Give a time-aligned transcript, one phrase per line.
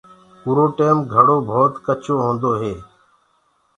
[0.45, 2.73] اُرو ٽيم گھڙو ڀوت ڪچو هوندو هي۔